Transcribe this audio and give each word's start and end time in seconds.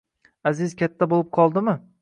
Aziz 0.51 0.73
katta 0.81 1.11
bo`lib 1.15 1.31
qoldimi 1.39 1.81